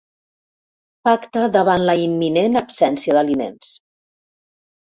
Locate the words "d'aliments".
3.19-3.73